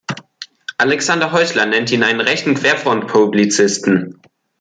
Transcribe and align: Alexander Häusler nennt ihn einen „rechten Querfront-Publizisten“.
Alexander 0.79 1.31
Häusler 1.31 1.67
nennt 1.67 1.91
ihn 1.91 2.01
einen 2.03 2.21
„rechten 2.21 2.55
Querfront-Publizisten“. 2.55 4.19